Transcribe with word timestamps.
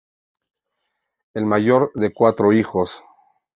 El 1.35 1.45
mayor 1.45 1.91
de 1.93 2.11
cuatro 2.11 2.53
hijos. 2.53 3.03